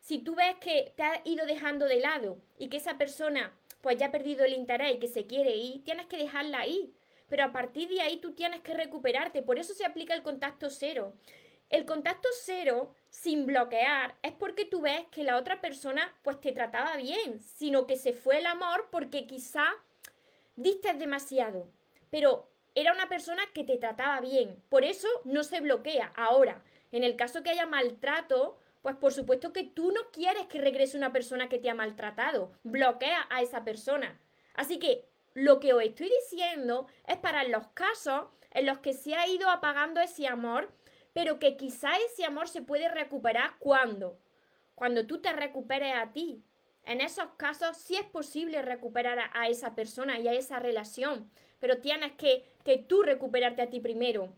Si 0.00 0.18
tú 0.18 0.34
ves 0.34 0.56
que 0.60 0.92
te 0.96 1.04
has 1.04 1.20
ido 1.24 1.46
dejando 1.46 1.86
de 1.86 2.00
lado 2.00 2.38
y 2.58 2.70
que 2.70 2.78
esa 2.78 2.98
persona 2.98 3.56
pues 3.82 3.98
ya 3.98 4.06
ha 4.06 4.10
perdido 4.10 4.44
el 4.44 4.52
interés 4.52 4.96
y 4.96 4.98
que 4.98 5.06
se 5.06 5.26
quiere 5.26 5.54
ir, 5.54 5.84
tienes 5.84 6.06
que 6.06 6.16
dejarla 6.16 6.58
ahí. 6.58 6.92
pero 7.28 7.44
a 7.44 7.52
partir 7.52 7.88
de 7.88 8.00
ahí 8.00 8.16
tú 8.16 8.32
tienes 8.32 8.62
que 8.62 8.74
recuperarte. 8.74 9.42
Por 9.42 9.60
eso 9.60 9.74
se 9.74 9.86
aplica 9.86 10.12
el 10.12 10.24
contacto 10.24 10.70
cero. 10.70 11.14
El 11.68 11.84
contacto 11.84 12.28
cero, 12.42 12.96
sin 13.10 13.44
bloquear, 13.44 14.16
es 14.22 14.32
porque 14.32 14.64
tú 14.64 14.80
ves 14.80 15.04
que 15.10 15.24
la 15.24 15.36
otra 15.36 15.60
persona 15.60 16.14
pues 16.22 16.40
te 16.40 16.52
trataba 16.52 16.96
bien, 16.96 17.40
sino 17.40 17.86
que 17.86 17.96
se 17.96 18.12
fue 18.12 18.38
el 18.38 18.46
amor 18.46 18.88
porque 18.90 19.26
quizá 19.26 19.64
diste 20.56 20.94
demasiado. 20.94 21.68
Pero 22.10 22.48
era 22.74 22.92
una 22.92 23.08
persona 23.08 23.42
que 23.52 23.64
te 23.64 23.76
trataba 23.76 24.20
bien. 24.20 24.62
Por 24.68 24.84
eso 24.84 25.08
no 25.24 25.42
se 25.42 25.60
bloquea. 25.60 26.12
Ahora, 26.16 26.62
en 26.92 27.04
el 27.04 27.16
caso 27.16 27.42
que 27.42 27.50
haya 27.50 27.66
maltrato, 27.66 28.58
pues 28.82 28.96
por 28.96 29.12
supuesto 29.12 29.52
que 29.52 29.64
tú 29.64 29.92
no 29.92 30.10
quieres 30.12 30.46
que 30.46 30.60
regrese 30.60 30.96
una 30.96 31.12
persona 31.12 31.48
que 31.48 31.58
te 31.58 31.68
ha 31.68 31.74
maltratado. 31.74 32.52
Bloquea 32.62 33.26
a 33.28 33.42
esa 33.42 33.64
persona. 33.64 34.20
Así 34.54 34.78
que 34.78 35.04
lo 35.34 35.60
que 35.60 35.72
os 35.72 35.82
estoy 35.82 36.10
diciendo 36.22 36.86
es 37.06 37.16
para 37.16 37.44
los 37.44 37.66
casos 37.68 38.24
en 38.52 38.66
los 38.66 38.78
que 38.78 38.92
se 38.92 39.14
ha 39.14 39.28
ido 39.28 39.48
apagando 39.48 40.00
ese 40.00 40.26
amor, 40.26 40.72
pero 41.12 41.38
que 41.38 41.56
quizá 41.56 41.90
ese 41.96 42.24
amor 42.24 42.48
se 42.48 42.62
puede 42.62 42.88
recuperar 42.88 43.54
cuando. 43.58 44.18
Cuando 44.74 45.06
tú 45.06 45.20
te 45.20 45.32
recuperes 45.32 45.94
a 45.94 46.12
ti. 46.12 46.42
En 46.84 47.00
esos 47.00 47.26
casos 47.36 47.76
sí 47.76 47.96
es 47.96 48.04
posible 48.04 48.62
recuperar 48.62 49.30
a, 49.32 49.48
esa 49.48 49.74
persona 49.74 50.18
y 50.18 50.28
a 50.28 50.32
esa 50.32 50.58
relación, 50.58 51.30
pero 51.58 51.78
tienes 51.78 52.12
que, 52.12 52.44
que 52.64 52.78
tú 52.78 53.02
recuperarte 53.02 53.62
a 53.62 53.68
ti 53.70 53.80
primero. 53.80 54.32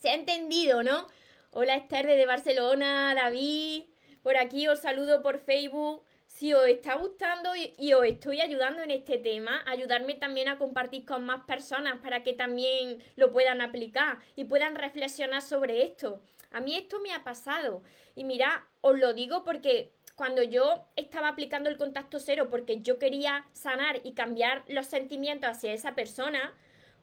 ¿Se 0.00 0.08
ha 0.08 0.14
entendido, 0.14 0.82
no? 0.82 1.06
Hola 1.50 1.76
Esther 1.76 2.06
de 2.06 2.26
Barcelona, 2.26 3.14
David, 3.14 3.84
por 4.22 4.36
aquí 4.36 4.66
os 4.66 4.80
saludo 4.80 5.22
por 5.22 5.38
Facebook. 5.38 6.02
Si 6.32 6.54
os 6.54 6.66
está 6.66 6.94
gustando 6.96 7.50
y, 7.54 7.92
os 7.92 8.04
estoy 8.04 8.40
ayudando 8.40 8.82
en 8.82 8.90
este 8.90 9.18
tema, 9.18 9.62
ayudarme 9.66 10.14
también 10.14 10.48
a 10.48 10.58
compartir 10.58 11.04
con 11.04 11.24
más 11.24 11.44
personas 11.44 11.98
para 12.00 12.22
que 12.22 12.32
también 12.32 13.02
lo 13.16 13.32
puedan 13.32 13.60
aplicar 13.60 14.18
y 14.34 14.44
puedan 14.44 14.74
reflexionar 14.74 15.42
sobre 15.42 15.84
esto. 15.84 16.20
A 16.50 16.60
mí 16.60 16.74
esto 16.76 17.00
me 17.00 17.12
ha 17.12 17.22
pasado 17.22 17.82
y 18.16 18.24
mira, 18.24 18.66
os 18.80 18.98
lo 18.98 19.12
digo 19.12 19.44
porque 19.44 19.92
cuando 20.16 20.42
yo 20.42 20.86
estaba 20.96 21.28
aplicando 21.28 21.68
el 21.68 21.76
contacto 21.76 22.18
cero 22.18 22.48
porque 22.50 22.80
yo 22.80 22.98
quería 22.98 23.46
sanar 23.52 24.00
y 24.02 24.14
cambiar 24.14 24.64
los 24.68 24.86
sentimientos 24.86 25.50
hacia 25.50 25.74
esa 25.74 25.94
persona, 25.94 26.54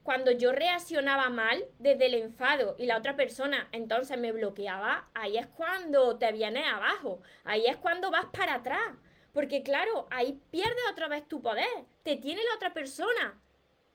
cuando 0.04 0.32
yo 0.32 0.52
reaccionaba 0.52 1.30
mal 1.30 1.64
desde 1.78 2.08
el 2.08 2.16
enfado 2.16 2.76
y 2.80 2.88
la 2.88 2.98
otra 2.98 3.16
persona 3.16 3.70
entonces 3.72 4.18
me 4.18 4.32
bloqueaba, 4.32 5.08
ahí 5.14 5.38
es 5.38 5.48
cuando 5.48 6.18
te 6.18 6.32
vienes 6.32 6.66
abajo, 6.68 7.22
ahí 7.44 7.68
es 7.68 7.78
cuando 7.78 8.10
vas 8.10 8.26
para 8.34 8.56
atrás. 8.56 8.96
Porque 9.40 9.64
claro, 9.64 10.06
ahí 10.12 10.38
pierdes 10.52 10.84
otra 10.92 11.08
vez 11.08 11.26
tu 11.26 11.42
poder, 11.42 11.86
te 12.04 12.18
tiene 12.18 12.44
la 12.44 12.56
otra 12.56 12.74
persona 12.74 13.42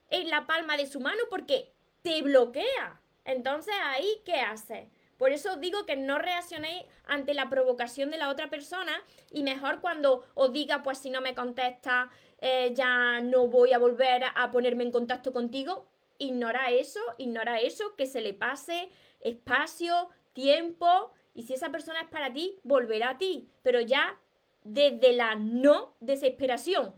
en 0.09 0.27
la 0.31 0.47
palma 0.47 0.75
de 0.75 0.87
su 0.87 0.99
mano 0.99 1.21
porque 1.29 1.71
te 2.01 2.19
bloquea. 2.23 2.99
Entonces 3.25 3.75
ahí, 3.83 4.23
¿qué 4.25 4.39
haces? 4.39 4.87
Por 5.19 5.31
eso 5.31 5.53
os 5.53 5.59
digo 5.59 5.85
que 5.85 5.97
no 5.97 6.17
reaccionéis 6.17 6.85
ante 7.05 7.35
la 7.35 7.47
provocación 7.47 8.09
de 8.09 8.17
la 8.17 8.29
otra 8.29 8.49
persona 8.49 8.91
y 9.29 9.43
mejor 9.43 9.81
cuando 9.81 10.25
os 10.33 10.51
diga, 10.51 10.81
pues 10.81 10.97
si 10.97 11.11
no 11.11 11.21
me 11.21 11.35
contesta, 11.35 12.09
eh, 12.41 12.71
ya 12.73 13.21
no 13.21 13.45
voy 13.45 13.71
a 13.71 13.77
volver 13.77 14.23
a 14.33 14.49
ponerme 14.49 14.83
en 14.83 14.91
contacto 14.91 15.31
contigo, 15.31 15.85
ignora 16.17 16.71
eso, 16.71 17.01
ignora 17.19 17.59
eso, 17.59 17.95
que 17.95 18.07
se 18.07 18.21
le 18.21 18.33
pase 18.33 18.89
espacio, 19.19 20.09
tiempo, 20.33 21.11
y 21.35 21.43
si 21.43 21.53
esa 21.53 21.69
persona 21.69 22.01
es 22.01 22.07
para 22.07 22.33
ti, 22.33 22.59
volverá 22.63 23.11
a 23.11 23.17
ti, 23.19 23.47
pero 23.61 23.79
ya 23.79 24.19
desde 24.65 25.13
la 25.13 25.35
no 25.35 25.95
desesperación. 26.01 26.93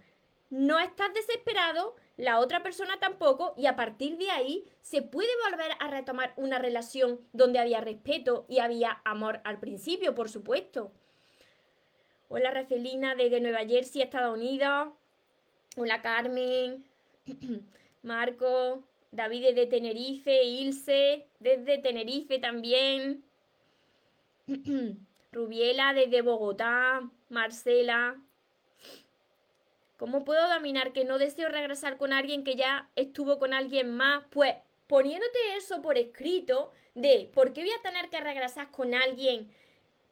No 0.49 0.79
estás 0.79 1.13
desesperado, 1.13 1.95
la 2.15 2.39
otra 2.39 2.63
persona 2.63 2.97
tampoco, 2.99 3.53
y 3.57 3.67
a 3.67 3.75
partir 3.75 4.17
de 4.17 4.31
ahí 4.31 4.65
se 4.81 5.01
puede 5.01 5.29
volver 5.49 5.71
a 5.79 5.89
retomar 5.89 6.33
una 6.37 6.57
relación 6.57 7.19
donde 7.33 7.59
había 7.59 7.81
respeto 7.81 8.45
y 8.47 8.59
había 8.59 9.01
amor 9.03 9.41
al 9.43 9.59
principio, 9.59 10.15
por 10.15 10.29
supuesto. 10.29 10.93
Hola 12.29 12.51
Rafelina 12.51 13.15
desde 13.15 13.41
Nueva 13.41 13.65
Jersey, 13.65 14.01
Estados 14.01 14.37
Unidos. 14.37 14.93
Hola 15.75 16.01
Carmen, 16.01 16.85
Marco, 18.01 18.83
David 19.11 19.53
de 19.53 19.67
Tenerife, 19.67 20.43
Ilse 20.43 21.27
desde 21.39 21.77
Tenerife 21.77 22.39
también, 22.39 23.23
Rubiela 25.31 25.93
desde 25.93 26.21
Bogotá, 26.21 27.09
Marcela. 27.29 28.21
¿Cómo 29.97 30.23
puedo 30.23 30.47
dominar 30.47 30.93
que 30.93 31.05
no 31.05 31.17
deseo 31.17 31.49
regresar 31.49 31.97
con 31.97 32.13
alguien 32.13 32.43
que 32.43 32.55
ya 32.55 32.89
estuvo 32.95 33.39
con 33.39 33.53
alguien 33.53 33.95
más? 33.95 34.23
Pues 34.29 34.55
poniéndote 34.87 35.55
eso 35.57 35.81
por 35.81 35.97
escrito 35.97 36.71
de 36.93 37.29
por 37.33 37.53
qué 37.53 37.61
voy 37.61 37.71
a 37.71 37.81
tener 37.81 38.09
que 38.09 38.19
regresar 38.19 38.71
con 38.71 38.93
alguien 38.93 39.51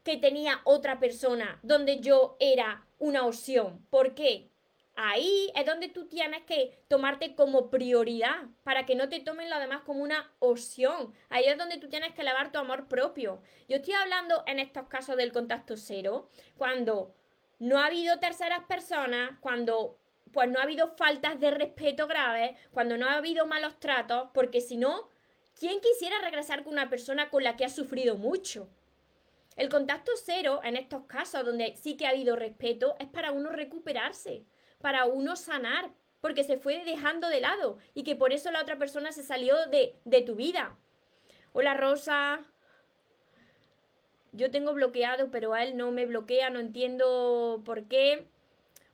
que 0.04 0.18
tenía 0.18 0.62
otra 0.64 1.00
persona 1.00 1.60
donde 1.64 2.00
yo 2.00 2.36
era 2.40 2.86
una 3.00 3.26
opción. 3.26 3.86
¿Por 3.90 4.16
qué? 4.16 4.50
Ahí 4.98 5.52
es 5.56 5.66
donde 5.66 5.90
tú 5.90 6.08
tienes 6.08 6.44
que 6.44 6.80
tomarte 6.88 7.36
como 7.36 7.70
prioridad 7.70 8.46
para 8.64 8.86
que 8.86 8.96
no 8.96 9.10
te 9.10 9.20
tomen 9.20 9.50
lo 9.50 9.60
demás 9.60 9.82
como 9.82 10.02
una 10.02 10.32
opción. 10.40 11.14
Ahí 11.30 11.44
es 11.46 11.58
donde 11.58 11.78
tú 11.78 11.90
tienes 11.90 12.14
que 12.14 12.22
elevar 12.22 12.54
tu 12.54 12.60
amor 12.60 12.88
propio. 12.88 13.42
Yo 13.68 13.78
estoy 13.78 13.94
hablando 13.94 14.44
en 14.48 14.60
estos 14.60 14.88
casos 14.88 15.18
del 15.18 15.34
contacto 15.34 15.76
cero, 15.76 16.30
cuando 16.58 17.14
no 17.60 17.80
ha 17.80 17.88
habido 17.88 18.20
terceras 18.20 18.64
personas, 18.66 19.38
cuando 19.42 20.00
pues 20.32 20.50
no 20.50 20.60
ha 20.60 20.64
habido 20.64 20.88
faltas 20.96 21.42
de 21.42 21.52
respeto 21.52 22.08
graves, 22.08 22.58
cuando 22.72 22.98
no 22.98 23.08
ha 23.08 23.16
habido 23.16 23.46
malos 23.46 23.78
tratos, 23.80 24.30
porque 24.34 24.62
si 24.62 24.78
no, 24.78 25.10
¿quién 25.60 25.82
quisiera 25.82 26.20
regresar 26.20 26.64
con 26.64 26.72
una 26.74 26.90
persona 26.90 27.30
con 27.30 27.44
la 27.44 27.58
que 27.58 27.66
ha 27.66 27.70
sufrido 27.70 28.16
mucho? 28.16 28.70
El 29.58 29.70
contacto 29.70 30.12
cero, 30.24 30.62
en 30.64 30.78
estos 30.78 31.04
casos 31.06 31.46
donde 31.46 31.76
sí 31.76 31.96
que 31.96 32.06
ha 32.06 32.10
habido 32.10 32.36
respeto, 32.36 32.96
es 33.00 33.08
para 33.08 33.32
uno 33.32 33.52
recuperarse 33.52 34.46
para 34.86 35.06
uno 35.06 35.36
sanar, 35.36 35.90
porque 36.22 36.44
se 36.44 36.60
fue 36.60 36.84
dejando 36.86 37.28
de 37.28 37.42
lado 37.42 37.80
y 37.96 38.04
que 38.04 38.16
por 38.16 38.34
eso 38.34 38.52
la 38.52 38.62
otra 38.62 38.78
persona 38.78 39.12
se 39.12 39.24
salió 39.24 39.66
de, 39.66 39.96
de 40.06 40.22
tu 40.22 40.36
vida. 40.36 40.78
Hola 41.54 41.74
Rosa, 41.74 42.42
yo 44.32 44.52
tengo 44.52 44.76
bloqueado, 44.76 45.32
pero 45.32 45.56
a 45.56 45.64
él 45.64 45.76
no 45.76 45.90
me 45.90 46.06
bloquea, 46.06 46.52
no 46.52 46.60
entiendo 46.60 47.64
por 47.66 47.88
qué. 47.88 48.28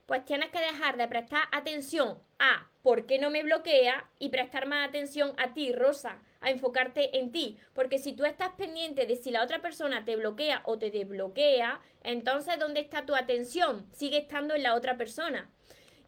Pues 0.06 0.24
tienes 0.24 0.50
que 0.52 0.62
dejar 0.62 0.96
de 0.96 1.10
prestar 1.10 1.42
atención 1.52 2.20
a 2.40 2.70
por 2.84 3.06
qué 3.06 3.20
no 3.20 3.30
me 3.30 3.44
bloquea 3.44 4.10
y 4.18 4.30
prestar 4.30 4.68
más 4.68 4.88
atención 4.88 5.34
a 5.38 5.54
ti, 5.54 5.74
Rosa, 5.74 6.22
a 6.40 6.52
enfocarte 6.52 7.18
en 7.20 7.34
ti. 7.34 7.58
Porque 7.74 8.00
si 8.00 8.14
tú 8.14 8.24
estás 8.24 8.54
pendiente 8.54 9.06
de 9.06 9.18
si 9.18 9.30
la 9.30 9.44
otra 9.44 9.62
persona 9.62 10.06
te 10.06 10.16
bloquea 10.16 10.62
o 10.64 10.78
te 10.78 10.90
desbloquea, 10.90 11.82
entonces 12.02 12.58
¿dónde 12.58 12.80
está 12.80 13.06
tu 13.06 13.14
atención? 13.14 13.86
Sigue 13.92 14.20
estando 14.20 14.56
en 14.56 14.64
la 14.64 14.76
otra 14.76 14.96
persona. 14.96 15.52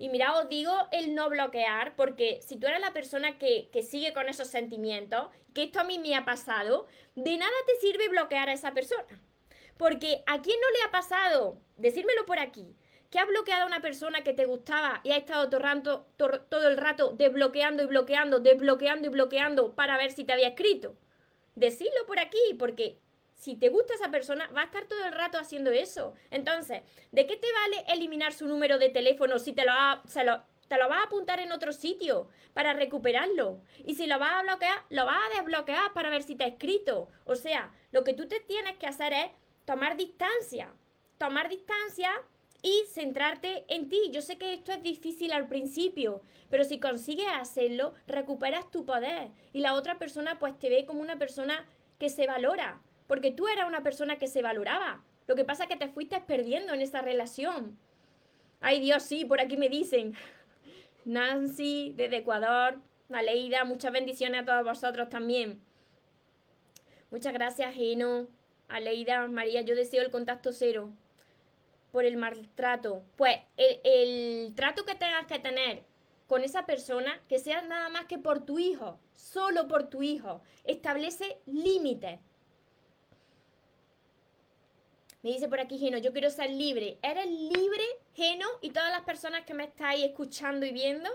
Y 0.04 0.10
mira, 0.10 0.38
os 0.38 0.50
digo 0.50 0.74
el 0.92 1.16
no 1.16 1.30
bloquear, 1.30 1.96
porque 1.96 2.42
si 2.42 2.58
tú 2.58 2.68
eres 2.68 2.82
la 2.82 2.92
persona 2.92 3.38
que, 3.38 3.70
sigue 3.90 4.12
con 4.12 4.28
esos 4.28 4.50
sentimientos, 4.50 5.30
que 5.54 5.64
esto 5.64 5.80
a 5.80 5.86
mí 5.86 5.98
me 5.98 6.14
ha 6.14 6.26
pasado, 6.26 6.88
de 7.16 7.38
nada 7.38 7.54
te 7.66 7.76
sirve 7.78 8.10
bloquear 8.10 8.50
a 8.50 8.52
esa 8.52 8.74
persona. 8.74 9.08
Porque 9.78 10.22
a 10.26 10.42
quién 10.42 10.60
no 10.60 10.70
le 10.72 10.84
ha 10.86 10.92
pasado, 10.92 11.58
decírmelo 11.78 12.26
por 12.26 12.38
aquí, 12.38 12.76
que 13.10 13.18
ha 13.18 13.24
bloqueado 13.24 13.64
a 13.64 13.68
una 13.68 13.80
persona 13.80 14.26
que 14.26 14.34
te 14.34 14.46
gustaba 14.46 15.00
y 15.06 15.12
ha 15.12 15.16
estado 15.16 15.50
todo, 15.50 16.68
el 16.68 16.76
rato 16.76 17.14
desbloqueando 17.18 17.84
y 17.84 17.86
bloqueando, 17.86 18.40
desbloqueando 18.42 19.08
y 19.08 19.10
bloqueando 19.10 19.74
para 19.74 19.98
ver 19.98 20.12
si 20.12 20.26
te 20.26 20.34
había 20.34 20.50
escrito. 20.50 20.98
Decirlo 21.56 22.06
por 22.08 22.20
aquí, 22.20 22.56
porque 22.60 22.98
si 23.36 23.56
te 23.56 23.70
gusta 23.70 23.94
esa 23.94 24.10
persona, 24.10 24.48
va 24.56 24.62
a 24.62 24.66
estar 24.66 24.86
todo 24.86 25.04
el 25.06 25.13
rato 25.13 25.38
haciendo 25.38 25.72
eso. 25.72 26.13
Entonces, 26.32 26.82
¿de 27.12 27.28
qué 27.28 27.36
te 27.36 27.48
vale 27.52 27.84
eliminar 27.90 28.34
su 28.34 28.48
número 28.48 28.78
de 28.78 28.90
teléfono 28.90 29.40
si 29.40 29.54
te 29.54 29.66
lo, 29.66 29.74
se 30.08 30.24
lo, 30.24 30.44
te 30.68 30.78
lo 30.78 30.90
vas 30.90 31.02
a 31.02 31.08
apuntar 31.08 31.40
en 31.40 31.52
otro 31.52 31.74
sitio 31.74 32.30
para 32.54 32.74
recuperarlo? 32.74 33.62
Y 33.86 33.96
si 33.96 34.08
lo 34.08 34.20
vas 34.20 34.34
a 34.34 34.44
bloquear, 34.44 34.84
lo 34.90 35.06
vas 35.06 35.18
a 35.18 35.38
desbloquear 35.38 35.94
para 35.94 36.10
ver 36.10 36.24
si 36.24 36.36
te 36.36 36.46
ha 36.46 36.48
escrito. 36.48 37.10
O 37.25 37.36
sea, 37.36 37.72
lo 37.92 38.04
que 38.04 38.13
tú 38.13 38.28
te 38.28 38.40
tienes 38.40 38.78
que 38.78 38.88
hacer 38.88 39.13
es 39.13 39.32
tomar 39.66 39.98
distancia. 39.98 40.74
Tomar 41.18 41.50
distancia 41.50 42.12
y 42.62 42.84
centrarte 42.90 43.66
en 43.68 43.90
ti. 43.90 44.10
Yo 44.12 44.22
sé 44.22 44.38
que 44.38 44.54
esto 44.54 44.72
es 44.72 44.82
difícil 44.82 45.34
al 45.34 45.48
principio, 45.48 46.22
pero 46.50 46.63
si 46.63 46.80
consigues 46.80 47.28
hacerlo, 47.34 47.94
recuperas 48.08 48.72
tu 48.72 48.86
poder 48.86 49.32
y 49.52 49.60
la 49.60 49.74
otra 49.74 50.00
persona 50.00 50.40
pues 50.40 50.58
te 50.58 50.70
ve 50.70 50.86
como 50.86 51.02
una 51.02 51.20
persona 51.20 51.68
que 52.00 52.10
se 52.10 52.25
valora 52.25 52.82
porque 53.08 53.32
tú 53.32 53.48
eras 53.48 53.68
una 53.68 53.84
persona 53.84 54.18
que 54.18 54.28
se 54.28 54.42
valoraba. 54.42 55.04
Lo 55.28 55.36
que 55.36 55.46
pasa 55.46 55.64
es 55.64 55.70
que 55.70 55.78
te 55.78 55.88
fuiste 55.88 56.20
perdiendo 56.22 56.74
en 56.74 56.82
esa 56.82 57.02
relación. 57.02 57.78
Ay 58.62 58.80
Dios, 58.80 59.04
sí, 59.04 59.26
por 59.26 59.42
aquí 59.42 59.58
me 59.58 59.70
dicen. 59.70 60.16
Nancy, 61.06 61.94
desde 61.96 62.18
Ecuador, 62.18 62.80
Aleida, 63.12 63.66
muchas 63.66 63.92
bendiciones 63.92 64.42
a 64.42 64.46
todos 64.46 64.64
vosotros 64.64 65.10
también. 65.10 65.62
Muchas 67.12 67.34
gracias, 67.34 67.76
Geno, 67.76 68.28
Aleida, 68.68 69.28
María, 69.28 69.62
yo 69.62 69.76
deseo 69.76 70.02
el 70.02 70.12
contacto 70.12 70.52
cero 70.52 70.92
por 71.92 72.06
el 72.06 72.18
maltrato. 72.18 73.04
Pues 73.18 73.38
el, 73.58 73.80
el 73.84 74.56
trato 74.56 74.84
que 74.84 74.96
tengas 74.96 75.28
que 75.28 75.40
tener 75.40 75.84
con 76.28 76.44
esa 76.44 76.66
persona 76.66 77.22
que 77.30 77.38
sea 77.38 77.62
nada 77.62 77.90
más 77.90 78.06
que 78.06 78.18
por 78.18 78.46
tu 78.46 78.58
hijo, 78.58 79.00
solo 79.14 79.68
por 79.68 79.90
tu 79.90 80.02
hijo. 80.02 80.42
Establece 80.64 81.38
límites. 81.46 82.20
Me 85.24 85.32
dice 85.32 85.48
por 85.48 85.62
aquí 85.62 85.77
Geno, 85.77 85.98
yo 85.98 86.12
quiero 86.12 86.30
ser 86.30 86.50
libre. 86.50 87.00
¿Eres 87.01 87.27
libre, 87.27 87.86
Geno, 88.13 88.46
y 88.62 88.72
todas 88.72 88.92
las 88.92 89.03
personas 89.03 89.46
que 89.46 89.53
me 89.53 89.63
estáis 89.63 90.03
escuchando 90.03 90.65
y 90.65 90.74
viendo? 90.74 91.10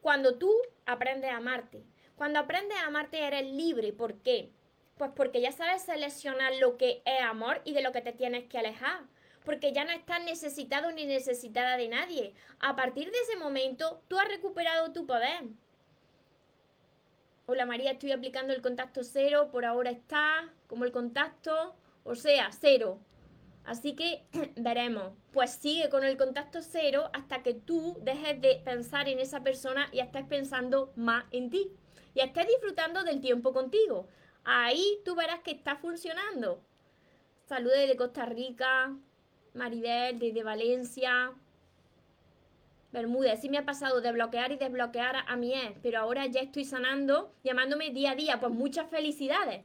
Cuando 0.00 0.36
tú 0.36 0.52
aprendes 0.86 1.30
a 1.30 1.36
amarte. 1.36 1.84
Cuando 2.16 2.40
aprendes 2.40 2.76
a 2.78 2.86
amarte 2.86 3.24
eres 3.24 3.46
libre. 3.46 3.92
¿Por 3.92 4.16
qué? 4.22 4.50
Pues 4.98 5.12
porque 5.14 5.40
ya 5.40 5.52
sabes 5.52 5.82
seleccionar 5.82 6.52
lo 6.60 6.76
que 6.76 7.00
es 7.04 7.22
amor 7.22 7.62
y 7.64 7.72
de 7.74 7.82
lo 7.82 7.92
que 7.92 8.02
te 8.02 8.12
tienes 8.12 8.44
que 8.44 8.58
alejar 8.58 9.04
porque 9.44 9.72
ya 9.72 9.84
no 9.84 9.92
estás 9.92 10.24
necesitado 10.24 10.90
ni 10.92 11.04
necesitada 11.04 11.76
de 11.76 11.88
nadie. 11.88 12.34
A 12.60 12.74
partir 12.74 13.10
de 13.10 13.18
ese 13.18 13.36
momento, 13.36 14.02
tú 14.08 14.18
has 14.18 14.26
recuperado 14.26 14.92
tu 14.92 15.06
poder. 15.06 15.44
Hola 17.46 17.66
María, 17.66 17.92
estoy 17.92 18.12
aplicando 18.12 18.54
el 18.54 18.62
contacto 18.62 19.04
cero, 19.04 19.50
por 19.52 19.66
ahora 19.66 19.90
está 19.90 20.50
como 20.66 20.86
el 20.86 20.92
contacto, 20.92 21.76
o 22.02 22.14
sea, 22.14 22.50
cero. 22.58 22.98
Así 23.64 23.94
que 23.94 24.24
veremos. 24.56 25.12
Pues 25.32 25.52
sigue 25.52 25.88
con 25.88 26.04
el 26.04 26.16
contacto 26.16 26.60
cero 26.62 27.10
hasta 27.12 27.42
que 27.42 27.54
tú 27.54 27.98
dejes 28.02 28.40
de 28.40 28.62
pensar 28.64 29.08
en 29.08 29.18
esa 29.18 29.42
persona 29.42 29.88
y 29.92 30.00
estés 30.00 30.24
pensando 30.24 30.92
más 30.96 31.24
en 31.30 31.50
ti. 31.50 31.72
Y 32.14 32.20
estés 32.20 32.46
disfrutando 32.46 33.02
del 33.02 33.20
tiempo 33.20 33.52
contigo. 33.52 34.06
Ahí 34.44 35.00
tú 35.04 35.14
verás 35.14 35.40
que 35.40 35.50
está 35.52 35.76
funcionando. 35.76 36.62
Saludos 37.46 37.88
de 37.88 37.96
Costa 37.96 38.26
Rica. 38.26 38.94
Maribel, 39.54 40.18
desde 40.18 40.42
Valencia. 40.42 41.32
Bermúdez, 42.92 43.40
sí 43.40 43.48
me 43.48 43.58
ha 43.58 43.64
pasado 43.64 44.00
de 44.00 44.12
bloquear 44.12 44.52
y 44.52 44.56
desbloquear 44.56 45.24
a 45.26 45.36
mi 45.36 45.52
ex, 45.52 45.76
pero 45.82 45.98
ahora 45.98 46.26
ya 46.26 46.40
estoy 46.40 46.64
sanando, 46.64 47.34
llamándome 47.42 47.90
día 47.90 48.12
a 48.12 48.14
día. 48.14 48.38
Pues 48.38 48.52
muchas 48.52 48.88
felicidades, 48.88 49.64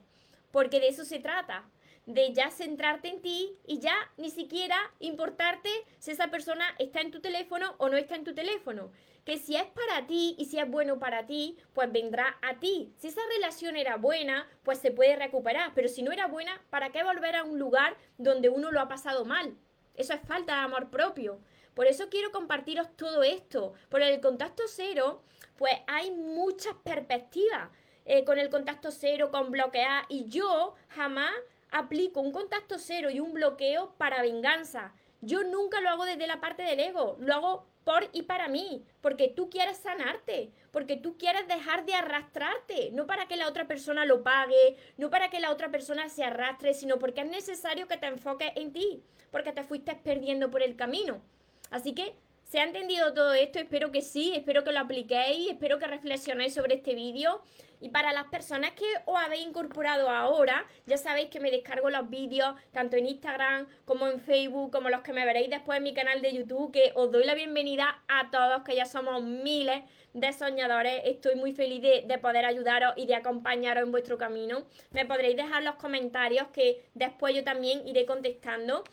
porque 0.51 0.79
de 0.79 0.87
eso 0.87 1.05
se 1.05 1.19
trata, 1.19 1.69
de 2.05 2.33
ya 2.33 2.49
centrarte 2.49 3.09
en 3.09 3.21
ti 3.21 3.57
y 3.65 3.79
ya 3.79 3.95
ni 4.17 4.29
siquiera 4.29 4.77
importarte 4.99 5.69
si 5.99 6.11
esa 6.11 6.29
persona 6.29 6.65
está 6.79 7.01
en 7.01 7.11
tu 7.11 7.21
teléfono 7.21 7.75
o 7.77 7.89
no 7.89 7.97
está 7.97 8.15
en 8.15 8.23
tu 8.23 8.33
teléfono. 8.33 8.91
Que 9.25 9.37
si 9.37 9.55
es 9.55 9.65
para 9.65 10.07
ti 10.07 10.35
y 10.39 10.45
si 10.45 10.59
es 10.59 10.69
bueno 10.69 10.97
para 10.97 11.27
ti, 11.27 11.57
pues 11.73 11.91
vendrá 11.91 12.37
a 12.41 12.59
ti. 12.59 12.93
Si 12.97 13.07
esa 13.07 13.21
relación 13.35 13.75
era 13.75 13.97
buena, 13.97 14.47
pues 14.63 14.79
se 14.79 14.91
puede 14.91 15.15
recuperar, 15.15 15.73
pero 15.75 15.87
si 15.87 16.01
no 16.01 16.11
era 16.11 16.27
buena, 16.27 16.61
¿para 16.69 16.89
qué 16.91 17.03
volver 17.03 17.35
a 17.35 17.43
un 17.43 17.59
lugar 17.59 17.95
donde 18.17 18.49
uno 18.49 18.71
lo 18.71 18.79
ha 18.79 18.87
pasado 18.87 19.25
mal? 19.25 19.55
Eso 19.93 20.13
es 20.13 20.21
falta 20.21 20.55
de 20.55 20.61
amor 20.61 20.89
propio. 20.89 21.39
Por 21.73 21.87
eso 21.87 22.09
quiero 22.09 22.31
compartiros 22.31 22.95
todo 22.95 23.23
esto. 23.23 23.73
Por 23.89 24.01
el 24.01 24.19
contacto 24.19 24.63
cero, 24.67 25.21
pues 25.57 25.73
hay 25.87 26.11
muchas 26.11 26.73
perspectivas. 26.83 27.69
Eh, 28.05 28.23
con 28.23 28.39
el 28.39 28.49
contacto 28.49 28.91
cero, 28.91 29.29
con 29.29 29.51
bloquear. 29.51 30.05
Y 30.09 30.27
yo 30.27 30.73
jamás 30.89 31.31
aplico 31.71 32.21
un 32.21 32.31
contacto 32.31 32.77
cero 32.77 33.09
y 33.09 33.19
un 33.19 33.33
bloqueo 33.33 33.93
para 33.97 34.21
venganza. 34.21 34.93
Yo 35.21 35.43
nunca 35.43 35.81
lo 35.81 35.89
hago 35.89 36.05
desde 36.05 36.27
la 36.27 36.39
parte 36.39 36.63
del 36.63 36.79
ego. 36.79 37.17
Lo 37.19 37.33
hago 37.33 37.65
por 37.83 38.09
y 38.13 38.23
para 38.23 38.47
mí, 38.47 38.83
porque 39.01 39.27
tú 39.27 39.49
quieres 39.49 39.77
sanarte, 39.77 40.51
porque 40.71 40.95
tú 40.95 41.17
quieres 41.17 41.47
dejar 41.47 41.85
de 41.85 41.95
arrastrarte, 41.95 42.91
no 42.91 43.07
para 43.07 43.27
que 43.27 43.35
la 43.35 43.47
otra 43.47 43.67
persona 43.67 44.05
lo 44.05 44.23
pague, 44.23 44.77
no 44.97 45.09
para 45.09 45.29
que 45.29 45.39
la 45.39 45.51
otra 45.51 45.71
persona 45.71 46.07
se 46.09 46.23
arrastre, 46.23 46.73
sino 46.73 46.99
porque 46.99 47.21
es 47.21 47.29
necesario 47.29 47.87
que 47.87 47.97
te 47.97 48.07
enfoques 48.07 48.51
en 48.55 48.73
ti 48.73 49.03
porque 49.31 49.51
te 49.51 49.63
fuiste 49.63 49.95
perdiendo 49.95 50.49
por 50.49 50.61
el 50.61 50.75
camino. 50.75 51.21
Así 51.71 51.93
que, 51.93 52.15
¿se 52.49 52.59
ha 52.59 52.63
entendido 52.63 53.13
todo 53.13 53.35
esto? 53.35 53.59
Espero 53.59 53.91
que 53.91 54.01
sí, 54.01 54.33
espero 54.35 54.63
que 54.63 54.71
lo 54.71 54.79
apliquéis, 54.79 55.51
espero 55.51 55.77
que 55.77 55.85
reflexionéis 55.85 56.55
sobre 56.55 56.75
este 56.75 56.95
vídeo. 56.95 57.43
Y 57.79 57.89
para 57.89 58.11
las 58.11 58.25
personas 58.25 58.71
que 58.71 58.85
os 59.05 59.17
habéis 59.17 59.45
incorporado 59.45 60.09
ahora, 60.09 60.65
ya 60.87 60.97
sabéis 60.97 61.29
que 61.29 61.39
me 61.39 61.51
descargo 61.51 61.91
los 61.91 62.09
vídeos 62.09 62.55
tanto 62.71 62.97
en 62.97 63.05
Instagram 63.05 63.67
como 63.85 64.07
en 64.07 64.19
Facebook, 64.19 64.71
como 64.71 64.89
los 64.89 65.01
que 65.01 65.13
me 65.13 65.25
veréis 65.25 65.51
después 65.51 65.77
en 65.77 65.83
mi 65.83 65.93
canal 65.93 66.23
de 66.23 66.33
YouTube, 66.33 66.71
que 66.73 66.91
os 66.95 67.11
doy 67.11 67.23
la 67.23 67.35
bienvenida 67.35 68.03
a 68.07 68.31
todos, 68.31 68.63
que 68.63 68.75
ya 68.75 68.85
somos 68.85 69.21
miles 69.21 69.83
de 70.13 70.33
soñadores. 70.33 71.03
Estoy 71.05 71.35
muy 71.35 71.53
feliz 71.53 71.83
de, 71.83 72.03
de, 72.07 72.17
poder 72.17 72.45
ayudaros 72.45 72.95
y 72.97 73.05
de 73.05 73.13
acompañaros 73.13 73.83
en 73.83 73.91
vuestro 73.91 74.17
camino. 74.17 74.65
Me 74.89 75.05
podréis 75.05 75.37
dejar 75.37 75.61
los 75.61 75.75
comentarios 75.75 76.47
que 76.47 76.83
después 76.95 77.35
yo 77.35 77.43
también 77.43 77.87
iré 77.87 78.07
contestando. 78.07 78.83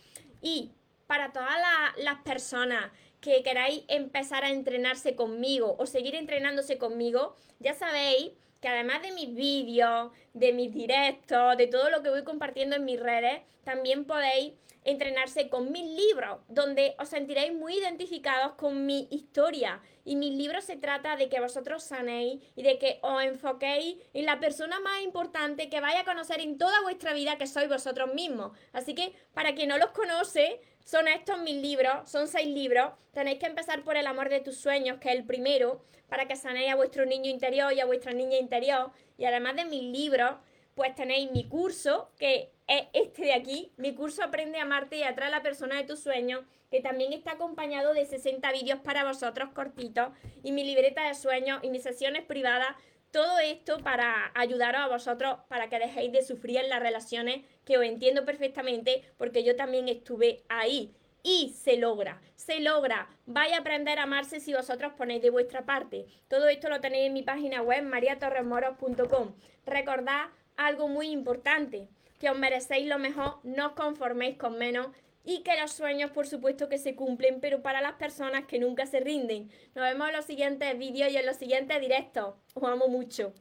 Y 0.42 0.72
para 1.06 1.32
todas 1.32 1.56
las 1.96 2.16
personas 2.22 2.90
que 3.20 3.42
queráis 3.42 3.84
empezar 3.88 4.44
a 4.44 4.50
entrenarse 4.50 5.16
conmigo 5.16 5.76
o 5.78 5.86
seguir 5.86 6.14
entrenándose 6.14 6.78
conmigo, 6.78 7.34
ya 7.58 7.74
sabéis 7.74 8.32
que 8.60 8.68
además 8.68 9.02
de 9.02 9.12
mis 9.12 9.34
vídeos, 9.34 10.12
de 10.34 10.52
mis 10.52 10.72
directos, 10.72 11.56
de 11.56 11.66
todo 11.66 11.90
lo 11.90 12.02
que 12.02 12.10
voy 12.10 12.24
compartiendo 12.24 12.76
en 12.76 12.84
mis 12.84 13.00
redes, 13.00 13.42
también 13.64 14.04
podéis 14.04 14.54
entrenarse 14.86 15.48
con 15.48 15.72
mis 15.72 15.84
libros, 15.84 16.38
donde 16.48 16.94
os 17.00 17.08
sentiréis 17.08 17.52
muy 17.52 17.76
identificados 17.76 18.52
con 18.52 18.86
mi 18.86 19.08
historia. 19.10 19.80
Y 20.04 20.14
mis 20.14 20.32
libros 20.32 20.62
se 20.64 20.76
trata 20.76 21.16
de 21.16 21.28
que 21.28 21.40
vosotros 21.40 21.82
sanéis 21.82 22.40
y 22.54 22.62
de 22.62 22.78
que 22.78 23.00
os 23.02 23.20
enfoquéis 23.24 23.96
en 24.14 24.26
la 24.26 24.38
persona 24.38 24.78
más 24.78 25.02
importante 25.02 25.68
que 25.68 25.80
vaya 25.80 26.02
a 26.02 26.04
conocer 26.04 26.40
en 26.40 26.56
toda 26.56 26.80
vuestra 26.82 27.12
vida, 27.14 27.36
que 27.36 27.48
sois 27.48 27.68
vosotros 27.68 28.14
mismos. 28.14 28.56
Así 28.72 28.94
que, 28.94 29.12
para 29.34 29.56
quien 29.56 29.70
no 29.70 29.78
los 29.78 29.90
conoce, 29.90 30.60
son 30.86 31.08
estos 31.08 31.40
mis 31.40 31.56
libros, 31.56 32.08
son 32.08 32.28
seis 32.28 32.46
libros. 32.46 32.92
Tenéis 33.12 33.40
que 33.40 33.46
empezar 33.46 33.82
por 33.82 33.96
el 33.96 34.06
amor 34.06 34.28
de 34.28 34.38
tus 34.40 34.56
sueños, 34.56 34.98
que 35.00 35.08
es 35.08 35.16
el 35.16 35.24
primero, 35.24 35.84
para 36.08 36.28
que 36.28 36.36
sanéis 36.36 36.70
a 36.70 36.76
vuestro 36.76 37.04
niño 37.04 37.28
interior 37.28 37.72
y 37.72 37.80
a 37.80 37.86
vuestra 37.86 38.12
niña 38.12 38.38
interior. 38.38 38.92
Y 39.18 39.24
además 39.24 39.56
de 39.56 39.64
mis 39.64 39.82
libros, 39.82 40.36
pues 40.76 40.94
tenéis 40.94 41.32
mi 41.32 41.48
curso, 41.48 42.12
que 42.20 42.52
es 42.68 42.84
este 42.92 43.22
de 43.22 43.34
aquí, 43.34 43.72
mi 43.76 43.96
curso 43.96 44.22
Aprende 44.22 44.58
a 44.58 44.62
amarte 44.62 44.96
y 44.96 45.02
atrae 45.02 45.26
a 45.26 45.30
la 45.32 45.42
persona 45.42 45.74
de 45.74 45.82
tus 45.82 45.98
sueños, 45.98 46.44
que 46.70 46.80
también 46.80 47.12
está 47.12 47.32
acompañado 47.32 47.92
de 47.92 48.06
60 48.06 48.52
vídeos 48.52 48.78
para 48.78 49.02
vosotros 49.02 49.50
cortitos, 49.54 50.10
y 50.44 50.52
mi 50.52 50.62
libreta 50.62 51.08
de 51.08 51.14
sueños 51.16 51.58
y 51.64 51.70
mis 51.70 51.82
sesiones 51.82 52.24
privadas, 52.24 52.76
todo 53.16 53.38
esto 53.38 53.78
para 53.78 54.30
ayudaros 54.34 54.82
a 54.82 54.88
vosotros 54.88 55.38
para 55.48 55.70
que 55.70 55.78
dejéis 55.78 56.12
de 56.12 56.20
sufrir 56.20 56.58
en 56.58 56.68
las 56.68 56.80
relaciones, 56.80 57.46
que 57.64 57.78
os 57.78 57.84
entiendo 57.86 58.26
perfectamente 58.26 59.10
porque 59.16 59.42
yo 59.42 59.56
también 59.56 59.88
estuve 59.88 60.42
ahí. 60.50 60.94
Y 61.22 61.54
se 61.54 61.78
logra, 61.78 62.20
se 62.34 62.60
logra. 62.60 63.08
Vaya 63.24 63.56
a 63.56 63.60
aprender 63.60 63.98
a 63.98 64.02
amarse 64.02 64.38
si 64.38 64.52
vosotros 64.52 64.92
ponéis 64.98 65.22
de 65.22 65.30
vuestra 65.30 65.64
parte. 65.64 66.04
Todo 66.28 66.48
esto 66.48 66.68
lo 66.68 66.82
tenéis 66.82 67.06
en 67.06 67.14
mi 67.14 67.22
página 67.22 67.62
web 67.62 67.84
mariatorremoros.com. 67.84 69.34
Recordad 69.64 70.26
algo 70.58 70.86
muy 70.86 71.08
importante, 71.08 71.88
que 72.20 72.28
os 72.28 72.38
merecéis 72.38 72.86
lo 72.86 72.98
mejor, 72.98 73.38
no 73.44 73.68
os 73.68 73.72
conforméis 73.72 74.36
con 74.36 74.58
menos 74.58 74.88
y 75.26 75.42
que 75.42 75.60
los 75.60 75.72
sueños 75.72 76.12
por 76.12 76.26
supuesto 76.26 76.68
que 76.68 76.78
se 76.78 76.94
cumplen, 76.94 77.40
pero 77.40 77.60
para 77.60 77.80
las 77.82 77.94
personas 77.94 78.44
que 78.46 78.60
nunca 78.60 78.86
se 78.86 79.00
rinden. 79.00 79.50
Nos 79.74 79.84
vemos 79.84 80.08
en 80.08 80.16
los 80.16 80.24
siguientes 80.24 80.78
vídeos 80.78 81.12
y 81.12 81.16
en 81.16 81.26
los 81.26 81.36
siguientes 81.36 81.80
directos. 81.80 82.34
Os 82.54 82.64
amo 82.64 82.88
mucho. 82.88 83.34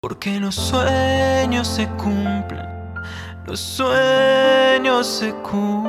Porque 0.00 0.38
los 0.38 0.56
sueños 0.56 1.66
se 1.68 1.86
cumplen, 1.96 2.66
los 3.46 3.60
sueños 3.60 5.06
se 5.06 5.32
cumplen. 5.36 5.84